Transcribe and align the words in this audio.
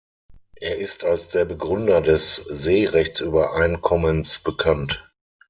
Er 0.59 0.79
ist 0.79 1.05
als 1.05 1.29
der 1.29 1.45
Begründer 1.45 2.01
des 2.01 2.37
Seerechtsübereinkommens 2.37 4.39
bekannt. 4.39 5.07